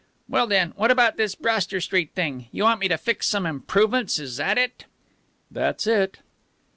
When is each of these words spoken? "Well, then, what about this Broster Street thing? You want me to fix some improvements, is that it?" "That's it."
"Well, 0.27 0.47
then, 0.47 0.71
what 0.77 0.89
about 0.89 1.17
this 1.17 1.35
Broster 1.35 1.79
Street 1.79 2.15
thing? 2.15 2.47
You 2.51 2.63
want 2.63 2.79
me 2.79 2.87
to 2.87 2.97
fix 2.97 3.27
some 3.27 3.45
improvements, 3.45 4.17
is 4.17 4.37
that 4.37 4.57
it?" 4.57 4.85
"That's 5.51 5.85
it." 5.85 6.21